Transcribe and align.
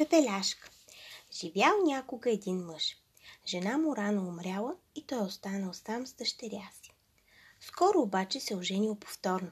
Пепеляшка 0.00 0.70
Живял 1.40 1.72
някога 1.84 2.30
един 2.30 2.64
мъж. 2.64 2.96
Жена 3.46 3.78
му 3.78 3.96
рано 3.96 4.28
умряла 4.28 4.74
и 4.94 5.06
той 5.06 5.18
останал 5.18 5.72
сам 5.72 6.06
с 6.06 6.12
дъщеря 6.12 6.70
си. 6.82 6.90
Скоро 7.60 8.00
обаче 8.00 8.40
се 8.40 8.56
оженил 8.56 8.94
повторно. 8.94 9.50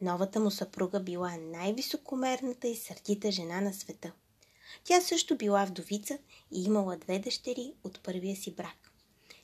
Новата 0.00 0.40
му 0.40 0.50
съпруга 0.50 1.00
била 1.00 1.36
най-високомерната 1.36 2.68
и 2.68 2.76
сърдита 2.76 3.32
жена 3.32 3.60
на 3.60 3.74
света. 3.74 4.12
Тя 4.84 5.00
също 5.00 5.36
била 5.36 5.64
вдовица 5.64 6.18
и 6.52 6.64
имала 6.64 6.96
две 6.96 7.18
дъщери 7.18 7.72
от 7.84 8.00
първия 8.02 8.36
си 8.36 8.54
брак. 8.54 8.92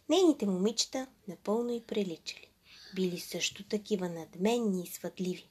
Нейните 0.08 0.46
момичета 0.46 1.06
напълно 1.28 1.72
и 1.72 1.86
приличали. 1.86 2.48
Били 2.94 3.20
също 3.20 3.64
такива 3.64 4.08
надменни 4.08 4.82
и 4.82 4.86
свъдливи. 4.86 5.48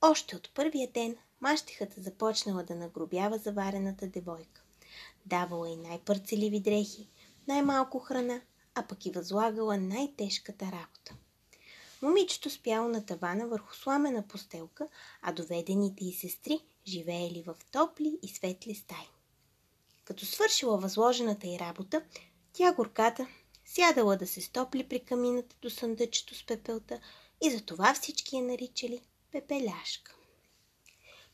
Още 0.00 0.36
от 0.36 0.50
първия 0.54 0.88
ден 0.88 1.16
мащехата 1.46 2.00
започнала 2.00 2.62
да 2.62 2.74
нагробява 2.74 3.38
заварената 3.38 4.06
девойка. 4.06 4.62
Давала 5.26 5.70
и 5.70 5.76
най-пърцеливи 5.76 6.60
дрехи, 6.60 7.08
най-малко 7.48 7.98
храна, 7.98 8.40
а 8.74 8.86
пък 8.86 9.06
и 9.06 9.10
възлагала 9.10 9.76
най-тежката 9.76 10.64
работа. 10.64 11.14
Момичето 12.02 12.50
спяло 12.50 12.88
на 12.88 13.06
тавана 13.06 13.48
върху 13.48 13.74
сламена 13.74 14.28
постелка, 14.28 14.88
а 15.22 15.32
доведените 15.32 16.04
й 16.04 16.12
сестри 16.12 16.60
живеели 16.86 17.42
в 17.46 17.56
топли 17.72 18.18
и 18.22 18.28
светли 18.28 18.74
стаи. 18.74 19.08
Като 20.04 20.26
свършила 20.26 20.78
възложената 20.78 21.46
й 21.46 21.58
работа, 21.58 22.02
тя 22.52 22.72
горката 22.72 23.26
сядала 23.64 24.16
да 24.16 24.26
се 24.26 24.40
стопли 24.40 24.88
при 24.88 25.00
камината 25.00 25.56
до 25.62 25.70
съндъчето 25.70 26.34
с 26.34 26.46
пепелта 26.46 27.00
и 27.44 27.50
затова 27.50 27.94
всички 27.94 28.36
я 28.36 28.42
наричали 28.42 29.00
Пепеляшка. 29.32 30.15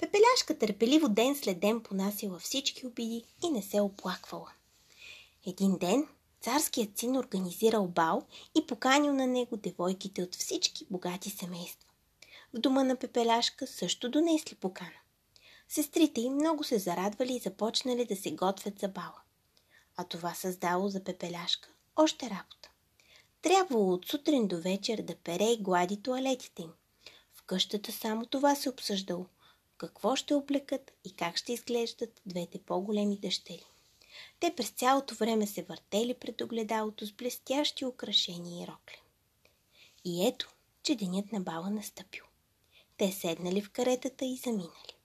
Пепеляшка 0.03 0.59
търпеливо 0.59 1.09
ден 1.09 1.37
след 1.37 1.61
ден 1.61 1.81
понасяла 1.81 2.39
всички 2.39 2.87
обиди 2.87 3.25
и 3.45 3.51
не 3.51 3.63
се 3.63 3.81
оплаквала. 3.81 4.53
Един 5.47 5.79
ден 5.79 6.09
царският 6.41 6.99
син 6.99 7.17
организирал 7.17 7.89
бал 7.89 8.27
и 8.59 8.67
поканил 8.67 9.13
на 9.13 9.27
него 9.27 9.57
девойките 9.57 10.23
от 10.23 10.35
всички 10.35 10.87
богати 10.91 11.31
семейства. 11.31 11.91
В 12.55 12.59
дома 12.59 12.85
на 12.85 12.97
Пепеляшка 12.97 13.67
също 13.67 14.11
донесли 14.11 14.55
покана. 14.55 15.01
Сестрите 15.69 16.21
им 16.21 16.35
много 16.35 16.65
се 16.65 16.79
зарадвали 16.79 17.33
и 17.37 17.41
започнали 17.41 18.05
да 18.05 18.17
се 18.17 18.31
готвят 18.31 18.79
за 18.79 18.89
бала. 18.89 19.21
А 19.97 20.05
това 20.05 20.35
създало 20.35 20.89
за 20.89 21.05
Пепеляшка 21.05 21.69
още 21.97 22.27
работа. 22.31 22.71
Трябвало 23.43 23.93
от 23.93 24.07
сутрин 24.07 24.49
до 24.49 24.61
вечер 24.61 25.03
да 25.03 25.15
пере 25.15 25.53
и 25.53 25.63
глади 25.63 26.03
туалетите 26.03 26.63
им. 26.63 26.73
В 27.35 27.43
къщата 27.43 27.93
само 27.93 28.27
това 28.27 28.55
се 28.55 28.69
обсъждало– 28.69 29.27
какво 29.83 30.17
ще 30.17 30.35
облекат 30.35 30.93
и 31.05 31.13
как 31.13 31.37
ще 31.37 31.53
изглеждат 31.53 32.21
двете 32.27 32.59
по-големи 32.59 33.17
дъщери. 33.17 33.65
Те 34.41 34.55
през 34.57 34.71
цялото 34.71 35.15
време 35.15 35.47
се 35.47 35.63
въртели 35.63 36.15
пред 36.15 36.41
огледалото 36.41 37.07
с 37.07 37.13
блестящи 37.13 37.85
украшения 37.85 38.65
и 38.65 38.67
рокли. 38.67 39.03
И 40.05 40.27
ето, 40.27 40.51
че 40.83 40.95
денят 40.95 41.33
на 41.33 41.41
бала 41.41 41.71
настъпил. 41.71 42.25
Те 42.97 43.13
седнали 43.13 43.63
в 43.63 43.71
каретата 43.71 44.25
и 44.25 44.37
заминали. 44.37 44.97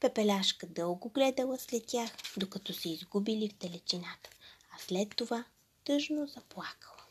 Пепеляшка 0.00 0.66
дълго 0.66 1.08
гледала 1.08 1.58
след 1.58 1.86
тях, 1.86 2.10
докато 2.36 2.72
се 2.72 2.88
изгубили 2.88 3.48
в 3.48 3.56
далечината, 3.56 4.30
а 4.70 4.78
след 4.78 5.16
това 5.16 5.44
тъжно 5.84 6.26
заплакала. 6.26 7.02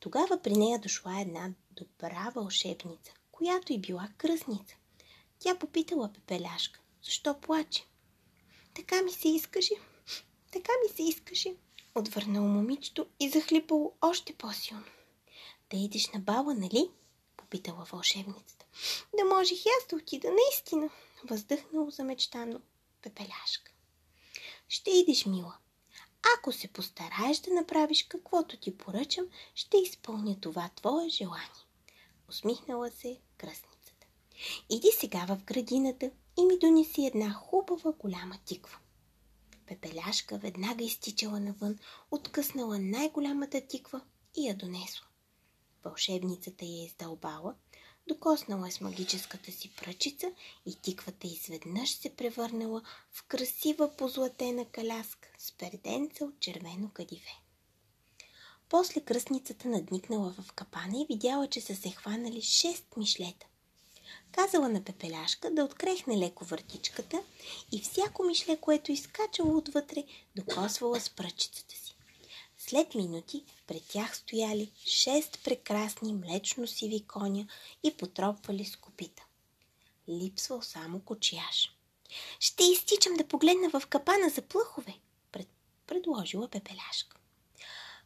Тогава 0.00 0.42
при 0.42 0.52
нея 0.52 0.78
дошла 0.78 1.20
една 1.20 1.50
добра 1.70 2.32
вълшебница, 2.34 3.12
която 3.32 3.72
и 3.72 3.78
била 3.78 4.08
кръсница. 4.16 4.74
Тя 5.38 5.58
попитала 5.58 6.12
Пепеляшка, 6.12 6.80
защо 7.02 7.40
плаче. 7.40 7.84
Така 8.74 9.02
ми 9.02 9.12
се 9.12 9.28
искаше, 9.28 9.74
така 10.52 10.72
ми 10.82 10.96
се 10.96 11.02
искаше, 11.02 11.54
отвърнало 11.94 12.48
момичето 12.48 13.06
и 13.20 13.28
захлипало 13.30 13.92
още 14.00 14.34
по-силно. 14.34 14.84
Да 15.70 15.76
идеш 15.76 16.08
на 16.08 16.20
бала, 16.20 16.54
нали? 16.54 16.90
попитала 17.36 17.84
вълшебницата. 17.84 18.66
Да 19.18 19.24
можех 19.24 19.58
и 19.58 19.68
аз 19.68 19.88
да 19.90 19.96
отида, 19.96 20.30
наистина, 20.30 20.90
въздъхнало 21.24 21.90
замечтано 21.90 22.60
Пепеляшка. 23.02 23.72
Ще 24.68 24.90
идеш, 24.90 25.26
мила. 25.26 25.56
Ако 26.38 26.52
се 26.52 26.68
постараеш 26.68 27.38
да 27.38 27.54
направиш 27.54 28.02
каквото 28.02 28.56
ти 28.56 28.78
поръчам, 28.78 29.26
ще 29.54 29.76
изпълня 29.76 30.40
това 30.40 30.70
твое 30.76 31.08
желание. 31.08 31.64
Усмихнала 32.28 32.90
се 32.90 33.20
кръстни. 33.36 33.77
Иди 34.70 34.88
сега 34.98 35.26
в 35.26 35.44
градината 35.44 36.10
и 36.38 36.46
ми 36.46 36.58
донеси 36.58 37.06
една 37.06 37.30
хубава 37.32 37.92
голяма 37.92 38.38
тиква. 38.44 38.78
Пепеляшка 39.66 40.38
веднага 40.38 40.84
изтичала 40.84 41.40
навън, 41.40 41.78
откъснала 42.10 42.78
най-голямата 42.78 43.60
тиква 43.60 44.00
и 44.36 44.48
я 44.48 44.56
донесла. 44.56 45.06
Вълшебницата 45.84 46.64
я 46.64 46.84
издълбала, 46.84 47.54
докоснала 48.08 48.70
с 48.70 48.80
магическата 48.80 49.52
си 49.52 49.70
пръчица 49.76 50.32
и 50.66 50.74
тиквата 50.74 51.26
изведнъж 51.26 51.90
се 51.90 52.16
превърнала 52.16 52.82
в 53.12 53.22
красива 53.22 53.96
позлатена 53.96 54.64
каляска 54.64 55.28
с 55.38 55.52
перденца 55.52 56.24
от 56.24 56.40
червено 56.40 56.90
кадиве. 56.92 57.32
После 58.68 59.00
кръстницата 59.00 59.68
надникнала 59.68 60.34
в 60.38 60.52
капана 60.52 61.00
и 61.00 61.06
видяла, 61.08 61.48
че 61.48 61.60
са 61.60 61.76
се 61.76 61.90
хванали 61.90 62.42
шест 62.42 62.96
мишлета 62.96 63.46
казала 64.32 64.68
на 64.68 64.84
Пепеляшка 64.84 65.50
да 65.50 65.64
открехне 65.64 66.18
леко 66.18 66.44
въртичката 66.44 67.22
и 67.72 67.80
всяко 67.80 68.24
мишле, 68.24 68.56
което 68.56 68.92
изкачало 68.92 69.56
отвътре, 69.56 70.04
докосвала 70.36 71.00
с 71.00 71.10
пръчицата 71.10 71.74
си. 71.74 71.96
След 72.58 72.94
минути 72.94 73.44
пред 73.66 73.82
тях 73.88 74.16
стояли 74.16 74.72
шест 74.86 75.44
прекрасни 75.44 76.14
млечно-сиви 76.14 77.06
коня 77.06 77.46
и 77.82 77.96
потропвали 77.96 78.64
с 78.64 78.76
копита. 78.76 79.24
Липсвал 80.08 80.62
само 80.62 81.00
кочияш. 81.00 81.76
Ще 82.40 82.64
изтичам 82.64 83.14
да 83.14 83.28
погледна 83.28 83.70
в 83.70 83.86
капана 83.86 84.28
за 84.28 84.42
плъхове, 84.42 84.98
пред... 85.32 85.48
предложила 85.86 86.48
Пепеляшка. 86.48 87.16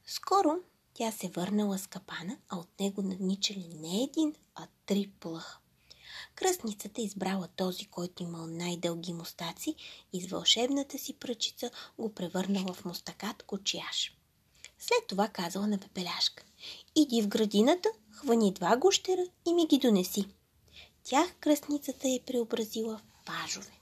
Скоро 0.07 0.51
тя 0.95 1.13
се 1.13 1.29
върнала 1.29 1.79
с 1.79 1.87
капана, 1.87 2.39
а 2.49 2.57
от 2.57 2.81
него 2.81 3.03
надничали 3.03 3.69
не 3.75 4.03
един, 4.03 4.35
а 4.55 4.67
три 4.87 5.11
плъха. 5.21 5.59
Кръстницата 6.35 7.01
избрала 7.01 7.49
този, 7.57 7.87
който 7.87 8.23
имал 8.23 8.47
най-дълги 8.47 9.13
мустаци 9.13 9.75
и 10.13 10.21
с 10.21 10.31
вълшебната 10.31 10.99
си 10.99 11.15
пръчица 11.15 11.71
го 11.99 12.15
превърнала 12.15 12.73
в 12.73 12.85
мустакат 12.85 13.43
кочияш. 13.43 14.17
След 14.79 15.07
това 15.09 15.29
казала 15.29 15.67
на 15.67 15.79
Пепеляшка. 15.79 16.45
Иди 16.97 17.23
в 17.23 17.29
градината, 17.29 17.89
хвани 18.11 18.53
два 18.53 18.77
гущера 18.77 19.25
и 19.47 19.55
ми 19.55 19.67
ги 19.67 19.79
донеси. 19.79 20.29
Тях 21.05 21.35
кръстницата 21.41 22.09
е 22.09 22.21
преобразила 22.27 22.99
в 22.99 23.25
пажове. 23.25 23.73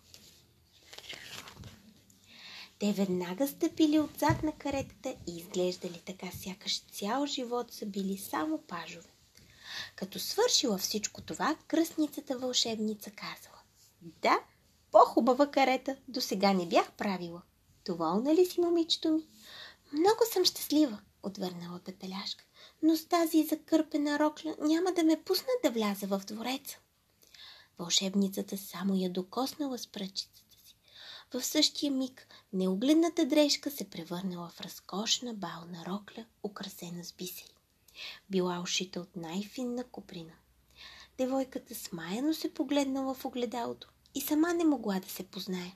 Те 2.79 2.93
веднага 2.93 3.49
стъпили 3.49 3.99
отзад 3.99 4.43
на 4.43 4.53
каретата 4.53 5.15
и 5.27 5.37
изглеждали 5.37 6.01
така, 6.07 6.27
сякаш 6.33 6.81
цял 6.81 7.27
живот 7.27 7.73
са 7.73 7.87
били 7.87 8.19
само 8.19 8.59
пажове. 8.59 9.09
Като 9.97 10.19
свършила 10.19 10.79
всичко 10.79 11.21
това, 11.23 11.57
кръстницата 11.67 12.39
вълшебница 12.39 13.11
казала. 13.11 13.61
Да, 14.03 14.39
по-хубава 14.93 15.51
карета 15.51 15.97
до 16.09 16.21
сега 16.21 16.53
не 16.53 16.67
бях 16.67 16.93
правила. 16.93 17.43
Доволна 17.85 18.35
ли 18.35 18.47
си, 18.47 18.61
момичето 18.61 19.11
ми? 19.11 19.27
Много 19.93 20.21
съм 20.33 20.45
щастлива, 20.45 20.99
отвърнала 21.23 21.81
Пепеляшка, 21.85 22.45
но 22.83 22.97
с 22.97 23.05
тази 23.05 23.43
закърпена 23.43 24.19
рокля 24.19 24.57
няма 24.61 24.93
да 24.93 25.05
ме 25.05 25.23
пусна 25.23 25.53
да 25.65 25.71
вляза 25.71 26.07
в 26.07 26.23
двореца. 26.27 26.79
Вълшебницата 27.79 28.59
само 28.59 28.95
я 28.95 29.11
докоснала 29.11 29.79
с 29.79 29.87
пръчицата 29.87 30.57
си. 30.67 30.77
В 31.35 31.43
същия 31.43 31.93
миг 31.93 32.27
неугледната 32.53 33.27
дрежка 33.27 33.71
се 33.71 33.91
превърнала 33.91 34.49
в 34.49 34.61
разкошна 34.61 35.35
бална 35.35 35.85
рокля, 35.87 36.25
украсена 36.45 37.05
с 37.05 37.13
бисери 37.13 37.60
била 38.31 38.61
ушита 38.61 39.01
от 39.01 39.17
най-финна 39.17 39.85
куприна. 39.85 40.33
Девойката 41.19 41.75
смаяно 41.75 42.35
се 42.35 42.55
погледнала 42.55 43.15
в 43.15 43.25
огледалото 43.25 43.89
и 44.15 44.21
сама 44.21 44.55
не 44.55 44.65
могла 44.65 45.01
да 45.01 45.09
се 45.09 45.23
познае. 45.27 45.73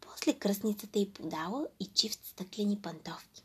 После 0.00 0.38
кръстницата 0.38 0.98
й 0.98 1.12
подала 1.12 1.66
и 1.80 1.86
чифт 1.86 2.26
стъклени 2.26 2.82
пантовки. 2.82 3.44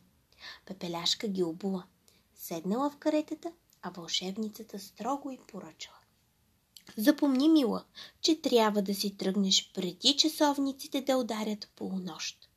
Пепеляшка 0.66 1.28
ги 1.28 1.44
обула. 1.44 1.84
Седнала 2.36 2.90
в 2.90 2.98
каретата, 2.98 3.52
а 3.82 3.90
вълшебницата 3.90 4.80
строго 4.80 5.32
й 5.32 5.38
поръчала. 5.48 5.98
Запомни, 6.98 7.50
мила, 7.50 7.84
че 8.22 8.42
трябва 8.42 8.82
да 8.82 8.96
си 8.96 9.18
тръгнеш 9.18 9.72
преди 9.74 10.18
часовниците 10.18 11.02
да 11.02 11.18
ударят 11.18 11.72
полунощ. 11.76 12.50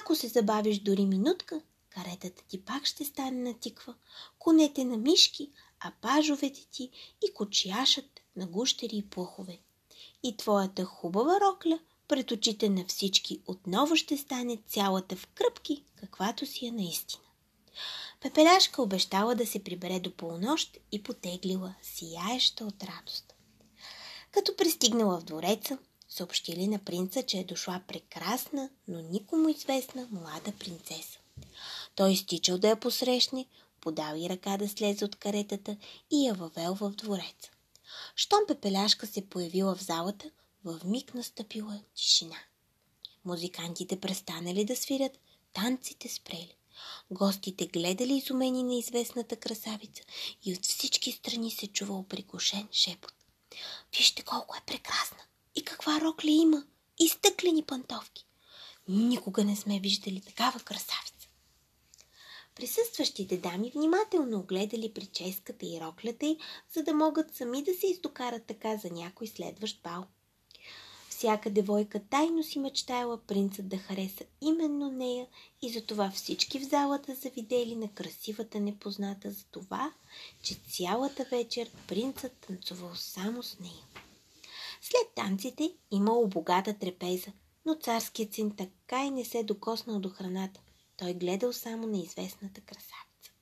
Ако 0.00 0.16
се 0.16 0.28
забавиш 0.28 0.78
дори 0.78 1.06
минутка, 1.06 1.60
Каретата 1.90 2.42
ти 2.48 2.64
пак 2.64 2.86
ще 2.86 3.04
стане 3.04 3.50
на 3.50 3.58
тиква, 3.58 3.94
конете 4.38 4.84
на 4.84 4.96
мишки, 4.96 5.50
а 5.80 5.92
пажовете 6.00 6.66
ти 6.70 6.90
и 7.28 7.34
кочияшът 7.34 8.20
на 8.36 8.46
гущери 8.46 8.96
и 8.96 9.08
плъхове. 9.08 9.58
И 10.22 10.36
твоята 10.36 10.84
хубава 10.84 11.40
рокля 11.40 11.78
пред 12.08 12.30
очите 12.30 12.68
на 12.68 12.84
всички 12.88 13.42
отново 13.46 13.96
ще 13.96 14.16
стане 14.16 14.58
цялата 14.66 15.16
в 15.16 15.26
кръпки, 15.26 15.84
каквато 15.96 16.46
си 16.46 16.66
е 16.66 16.70
наистина. 16.70 17.24
Пепеляшка 18.20 18.82
обещала 18.82 19.34
да 19.34 19.46
се 19.46 19.64
прибере 19.64 20.00
до 20.00 20.16
полунощ 20.16 20.78
и 20.92 21.02
потеглила, 21.02 21.74
сияеща 21.82 22.64
от 22.64 22.82
радост. 22.82 23.34
Като 24.30 24.56
пристигнала 24.56 25.20
в 25.20 25.24
двореца, 25.24 25.78
съобщили 26.08 26.68
на 26.68 26.78
принца, 26.78 27.22
че 27.22 27.38
е 27.38 27.44
дошла 27.44 27.80
прекрасна, 27.88 28.70
но 28.88 29.02
никому 29.02 29.48
известна 29.48 30.08
млада 30.10 30.52
принцеса. 30.58 31.19
Той 32.00 32.12
изтичал 32.12 32.58
да 32.58 32.68
я 32.68 32.80
посрещне, 32.80 33.46
подал 33.80 34.16
и 34.16 34.28
ръка 34.28 34.56
да 34.56 34.68
слезе 34.68 35.04
от 35.04 35.16
каретата 35.16 35.76
и 36.10 36.26
я 36.26 36.34
въвел 36.34 36.74
в 36.74 36.90
двореца. 36.90 37.50
Щом 38.16 38.38
пепеляшка 38.48 39.06
се 39.06 39.28
появила 39.28 39.74
в 39.76 39.82
залата, 39.82 40.30
в 40.64 40.80
миг 40.84 41.14
настъпила 41.14 41.80
тишина. 41.94 42.36
Музикантите 43.24 44.00
престанали 44.00 44.64
да 44.64 44.76
свирят, 44.76 45.18
танците 45.52 46.08
спрели. 46.08 46.56
Гостите 47.10 47.66
гледали 47.66 48.16
изумени 48.16 48.62
на 48.62 48.74
известната 48.74 49.36
красавица 49.36 50.02
и 50.44 50.54
от 50.54 50.66
всички 50.66 51.12
страни 51.12 51.50
се 51.50 51.66
чувал 51.66 52.04
приглушен 52.08 52.68
шепот. 52.72 53.14
Вижте 53.96 54.22
колко 54.22 54.56
е 54.56 54.66
прекрасна! 54.66 55.22
И 55.54 55.64
каква 55.64 56.00
рокля 56.00 56.30
има! 56.30 56.64
И 56.98 57.08
стъклени 57.08 57.62
пантовки! 57.62 58.26
Никога 58.88 59.44
не 59.44 59.56
сме 59.56 59.80
виждали 59.80 60.20
такава 60.20 60.60
красавица. 60.60 61.09
Присъстващите 62.54 63.36
дами 63.36 63.70
внимателно 63.70 64.38
огледали 64.38 64.94
прическата 64.94 65.66
и 65.66 65.80
роклята 65.80 66.26
й, 66.26 66.38
за 66.74 66.82
да 66.82 66.94
могат 66.94 67.34
сами 67.34 67.62
да 67.62 67.74
се 67.74 67.86
издокарат 67.86 68.44
така 68.46 68.76
за 68.76 68.90
някой 68.90 69.26
следващ 69.26 69.82
бал. 69.82 70.06
Всяка 71.20 71.50
девойка 71.50 72.00
тайно 72.10 72.42
си 72.42 72.58
мечтаяла 72.58 73.18
принцът 73.18 73.68
да 73.68 73.78
хареса 73.78 74.24
именно 74.40 74.90
нея 74.90 75.26
и 75.62 75.72
затова 75.72 76.10
всички 76.10 76.58
в 76.58 76.68
залата 76.68 77.14
завидели 77.14 77.76
на 77.76 77.88
красивата 77.88 78.60
непозната 78.60 79.30
за 79.30 79.44
това, 79.44 79.92
че 80.42 80.54
цялата 80.54 81.24
вечер 81.30 81.70
принцът 81.88 82.32
танцувал 82.32 82.90
само 82.94 83.42
с 83.42 83.58
нея. 83.58 83.84
След 84.82 85.14
танците 85.14 85.72
имало 85.90 86.28
богата 86.28 86.74
трепеза, 86.78 87.32
но 87.66 87.74
царският 87.74 88.34
син 88.34 88.56
така 88.56 89.04
и 89.04 89.10
не 89.10 89.24
се 89.24 89.42
докоснал 89.42 90.00
до 90.00 90.08
храната. 90.08 90.60
Той 91.00 91.14
гледал 91.14 91.52
само 91.52 91.86
на 91.86 91.98
известната 91.98 92.60
красавица. 92.60 93.32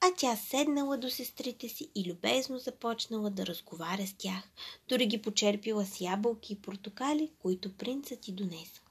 А 0.00 0.06
тя 0.16 0.36
седнала 0.36 0.98
до 0.98 1.10
сестрите 1.10 1.68
си 1.68 1.90
и 1.94 2.10
любезно 2.10 2.58
започнала 2.58 3.30
да 3.30 3.46
разговаря 3.46 4.06
с 4.06 4.14
тях, 4.18 4.42
дори 4.88 5.06
ги 5.06 5.22
почерпила 5.22 5.86
с 5.86 6.00
ябълки 6.00 6.52
и 6.52 6.62
портокали, 6.62 7.30
които 7.38 7.76
принцът 7.76 8.20
ти 8.20 8.32
донесъл. 8.32 8.84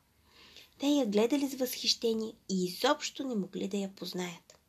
Те 0.79 0.87
я 0.87 1.05
гледали 1.05 1.49
с 1.49 1.55
възхищение 1.55 2.33
и 2.49 2.65
изобщо 2.65 3.23
не 3.23 3.35
могли 3.35 3.67
да 3.67 3.77
я 3.77 3.95
познаят. 3.95 4.59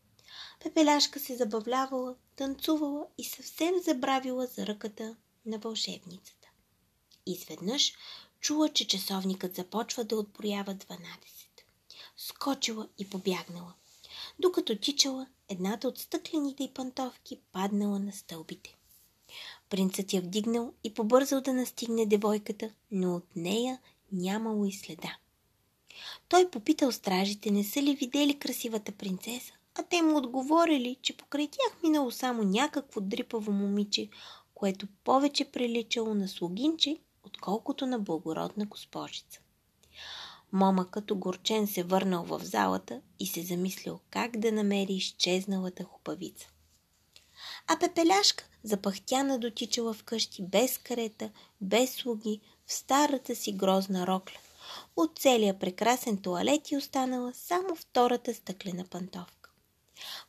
Пепеляшка 0.62 1.21
се 1.21 1.37
забавлявала, 1.37 2.15
танцувала 2.37 3.07
и 3.19 3.25
съвсем 3.25 3.75
забравила 3.85 4.47
за 4.47 4.67
ръката 4.67 5.17
на 5.47 5.59
вълшебницата. 5.59 6.49
Изведнъж 7.27 7.93
чула, 8.41 8.69
че 8.69 8.87
часовникът 8.87 9.55
започва 9.55 10.05
да 10.05 10.17
отброява 10.17 10.75
12. 10.75 11.39
Скочила 12.22 12.88
и 12.99 13.11
побягнала. 13.11 13.75
Докато 14.38 14.76
тичала, 14.76 15.26
едната 15.49 15.88
от 15.88 15.99
стъклените 15.99 16.64
й 16.64 16.75
пантовки 16.75 17.38
паднала 17.52 17.99
на 17.99 18.12
стълбите. 18.12 18.76
Принцът 19.70 20.12
я 20.12 20.20
вдигнал 20.20 20.72
и 20.84 20.94
побързал 20.94 21.40
да 21.40 21.52
настигне 21.52 22.06
девойката, 22.06 22.70
но 22.90 23.17
от 23.17 23.37
нея 23.37 23.78
нямало 24.12 24.64
и 24.64 24.72
следа. 24.72 25.17
Той 26.28 26.50
попитал 26.50 26.93
стражите 26.93 27.50
не 27.50 27.64
са 27.64 27.82
ли 27.82 27.94
видели 27.94 28.38
красивата 28.38 28.93
принцеса, 28.93 29.52
а 29.75 29.82
те 29.82 30.02
му 30.02 30.16
отговорили, 30.16 30.96
че 31.02 31.16
покрай 31.16 31.49
тях 31.49 31.82
минало 31.82 32.11
само 32.11 32.43
някакво 32.43 33.00
дрипаво 33.00 33.52
момиче, 33.52 34.08
което 34.55 34.87
повече 35.05 35.44
приличало 35.44 36.14
на 36.14 36.28
слугинче, 36.28 36.99
отколкото 37.23 37.87
на 37.87 37.99
благородна 37.99 38.66
госпожица. 38.66 39.40
Мома 40.52 40.91
като 40.91 41.17
горчен 41.17 41.67
се 41.67 41.82
върнал 41.82 42.25
в 42.25 42.41
залата 42.44 43.00
и 43.20 43.26
се 43.26 43.43
замислил 43.43 44.00
как 44.11 44.38
да 44.38 44.52
намери 44.52 44.93
изчезналата 44.93 45.85
хубавица. 45.85 46.49
А 47.67 47.79
Пепеляшка 47.79 48.44
запахтяна 48.64 49.38
дотичала 49.38 49.93
вкъщи 49.94 50.43
без 50.43 50.79
карета, 50.79 51.31
без 51.61 51.94
слуги, 51.94 52.41
в 52.67 52.73
старата 52.73 53.37
си 53.37 53.52
грозна 53.52 54.06
рокля. 54.06 54.38
От 54.97 55.19
целия 55.19 55.58
прекрасен 55.58 56.17
туалет 56.17 56.70
и 56.70 56.76
останала 56.76 57.35
само 57.35 57.76
втората 57.76 58.35
стъклена 58.35 58.85
пантовка. 58.85 59.50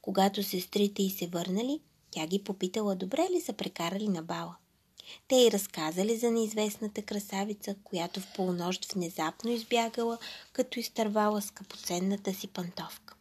Когато 0.02 0.44
сестрите 0.44 1.04
й 1.04 1.10
се 1.10 1.28
върнали, 1.28 1.82
тя 2.12 2.28
ги 2.28 2.44
попитала 2.44 2.96
добре 2.96 3.28
ли 3.32 3.42
са 3.42 3.54
прекарали 3.54 4.08
на 4.08 4.24
бала. 4.24 4.56
Те 5.28 5.36
й 5.36 5.52
разказали 5.52 6.18
за 6.18 6.32
неизвестната 6.32 7.02
красавица, 7.02 7.76
която 7.84 8.20
в 8.20 8.28
полунощ 8.36 8.94
внезапно 8.94 9.52
избягала, 9.52 10.18
като 10.54 10.80
изтървала 10.80 11.42
скъпоценната 11.42 12.34
си 12.34 12.48
пантовка. 12.48 13.16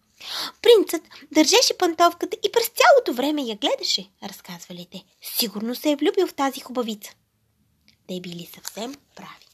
Принцът 0.63 1.03
държеше 1.33 1.79
пантовката 1.79 2.37
и 2.47 2.53
през 2.53 2.69
цялото 2.69 3.13
време 3.15 3.43
я 3.43 3.57
гледаше, 3.57 4.11
разказвали 4.23 4.87
те. 4.91 5.05
Сигурно 5.23 5.75
се 5.75 5.91
е 5.91 5.97
влюбил 5.97 6.27
в 6.27 6.35
тази 6.35 6.61
хубавица. 6.61 7.15
Те 8.09 8.21
били 8.21 8.47
съвсем 8.55 8.95
прави. 9.17 9.47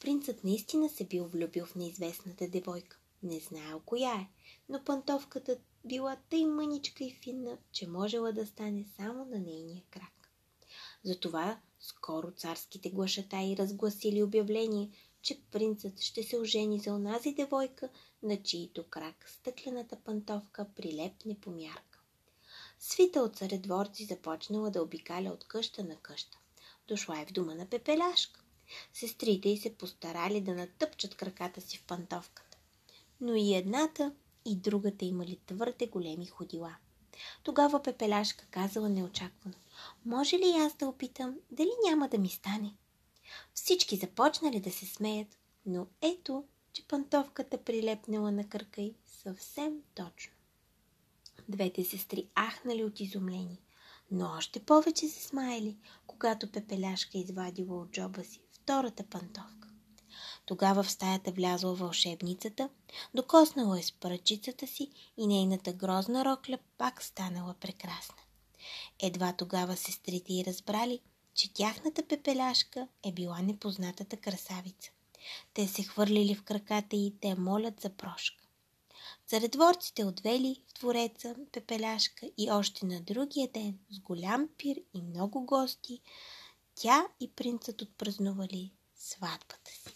Принцът 0.00 0.44
наистина 0.44 0.88
се 0.88 1.04
бил 1.04 1.24
влюбил 1.24 1.66
в 1.66 1.74
неизвестната 1.74 2.48
девойка. 2.48 2.98
Не 3.22 3.40
знаел 3.40 3.80
коя 3.86 4.14
е, 4.14 4.28
но 4.68 4.84
пантовката 4.84 5.56
била 5.84 6.16
тъй 6.30 6.46
мъничка 6.46 7.04
и 7.04 7.18
финна, 7.22 7.58
че 7.72 7.86
можела 7.86 8.32
да 8.32 8.46
стане 8.46 8.84
само 8.96 9.24
на 9.24 9.38
нейния 9.38 9.82
крак. 9.90 10.13
Затова 11.04 11.58
скоро 11.80 12.30
царските 12.30 12.90
глашатаи 12.90 13.56
разгласили 13.56 14.22
обявление, 14.22 14.90
че 15.22 15.40
принцът 15.50 16.00
ще 16.00 16.22
се 16.22 16.38
ожени 16.38 16.78
за 16.78 16.94
онази 16.94 17.34
девойка, 17.34 17.88
на 18.22 18.42
чието 18.42 18.84
крак 18.84 19.28
стъклената 19.28 19.96
пантовка 19.96 20.66
прилепне 20.76 21.40
по 21.40 21.50
мярка. 21.50 22.00
Свита 22.78 23.20
от 23.20 23.36
царедворци 23.36 24.04
започнала 24.04 24.70
да 24.70 24.82
обикаля 24.82 25.30
от 25.30 25.44
къща 25.44 25.84
на 25.84 25.96
къща. 25.96 26.38
Дошла 26.88 27.20
е 27.20 27.26
в 27.26 27.32
дома 27.32 27.54
на 27.54 27.66
пепеляшка. 27.66 28.40
Сестрите 28.92 29.48
й 29.48 29.58
се 29.58 29.74
постарали 29.74 30.40
да 30.40 30.54
натъпчат 30.54 31.14
краката 31.14 31.60
си 31.60 31.78
в 31.78 31.86
пантовката. 31.86 32.58
Но 33.20 33.34
и 33.34 33.54
едната, 33.54 34.12
и 34.44 34.56
другата 34.56 35.04
имали 35.04 35.40
твърде 35.46 35.86
големи 35.86 36.26
ходила. 36.26 36.76
Тогава 37.42 37.82
Пепеляшка 37.82 38.46
казала 38.50 38.88
неочаквано. 38.88 39.56
Може 40.04 40.36
ли 40.36 40.54
аз 40.58 40.74
да 40.74 40.86
опитам, 40.86 41.36
дали 41.50 41.70
няма 41.88 42.08
да 42.08 42.18
ми 42.18 42.28
стане? 42.28 42.74
Всички 43.54 43.96
започнали 43.96 44.60
да 44.60 44.70
се 44.70 44.86
смеят, 44.86 45.38
но 45.66 45.86
ето, 46.02 46.44
че 46.72 46.86
пантовката 46.88 47.64
прилепнала 47.64 48.32
на 48.32 48.48
кръка 48.48 48.82
й 48.82 48.94
съвсем 49.06 49.82
точно. 49.94 50.32
Двете 51.48 51.84
сестри 51.84 52.28
ахнали 52.38 52.84
от 52.84 53.00
изумление, 53.00 53.60
но 54.10 54.30
още 54.36 54.60
повече 54.60 55.08
се 55.08 55.22
смаяли, 55.22 55.76
когато 56.06 56.52
Пепеляшка 56.52 57.18
извадила 57.18 57.80
от 57.80 57.90
джоба 57.90 58.24
си 58.24 58.40
втората 58.52 59.04
пантовка. 59.10 59.63
Тогава 60.46 60.82
в 60.82 60.90
стаята 60.90 61.30
влязла 61.30 61.74
вълшебницата, 61.74 62.68
докоснала 63.14 63.78
е 63.78 63.82
с 63.82 63.92
пръчицата 63.92 64.66
си 64.66 64.90
и 65.16 65.26
нейната 65.26 65.72
грозна 65.72 66.24
рокля 66.24 66.58
пак 66.78 67.02
станала 67.02 67.54
прекрасна. 67.54 68.22
Едва 69.02 69.32
тогава 69.32 69.76
сестрите 69.76 70.32
й 70.32 70.44
разбрали, 70.44 71.00
че 71.34 71.52
тяхната 71.52 72.08
пепеляшка 72.08 72.88
е 73.02 73.12
била 73.12 73.42
непознатата 73.42 74.16
красавица. 74.16 74.90
Те 75.54 75.68
се 75.68 75.82
хвърлили 75.82 76.34
в 76.34 76.42
краката 76.42 76.96
и 76.96 77.14
те 77.20 77.34
молят 77.34 77.80
за 77.80 77.90
прошка. 77.90 78.44
Царедворците 79.26 80.04
отвели 80.04 80.62
в 80.68 80.78
двореца 80.80 81.34
пепеляшка 81.52 82.30
и 82.38 82.50
още 82.50 82.86
на 82.86 83.00
другия 83.00 83.48
ден 83.48 83.78
с 83.90 83.98
голям 84.00 84.48
пир 84.58 84.76
и 84.94 85.02
много 85.02 85.44
гости 85.44 86.00
тя 86.74 87.06
и 87.20 87.30
принцът 87.30 87.82
отпразнували 87.82 88.72
сватбата 88.96 89.70
си. 89.70 89.93